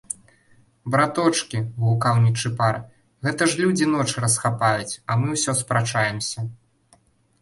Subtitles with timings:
[0.95, 2.79] -Браточкi,- гукаў Нiчыпар,-
[3.27, 6.49] гэта ж людзi ноч расхапаюць, а мы ўсё спрачаемся...